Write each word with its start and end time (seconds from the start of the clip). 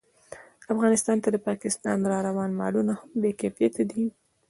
افغانستان 0.73 1.17
ته 1.23 1.29
د 1.31 1.37
پاکستان 1.47 1.97
راروان 2.11 2.51
مالونه 2.59 2.93
هم 2.99 3.09
بې 3.21 3.31
کیفیته 3.41 3.81
دي 3.91 4.03